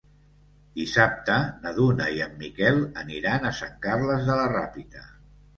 Dissabte 0.79 1.35
na 1.65 1.73
Duna 1.75 2.07
i 2.15 2.23
en 2.27 2.33
Miquel 2.45 2.81
aniran 3.05 3.47
a 3.51 3.55
Sant 3.61 3.79
Carles 3.87 4.29
de 4.31 4.39
la 4.43 4.49
Ràpita. 4.57 5.09